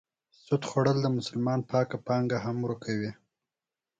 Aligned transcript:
سود 0.43 0.63
خوړل 0.69 0.97
د 1.01 1.07
مسلمان 1.17 1.59
پاکه 1.71 1.97
پانګه 2.07 2.37
هم 2.45 2.57
ورکوي. 2.65 3.11